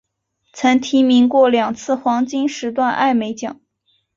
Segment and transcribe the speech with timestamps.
[0.51, 3.61] 曾提名过两次黄金时段艾美奖。